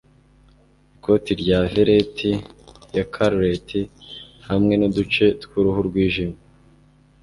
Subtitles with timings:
[0.95, 2.31] Ikoti ya veleti
[2.95, 3.67] ya claret,
[4.47, 6.39] hamwe nuduce twuruhu rwijimye;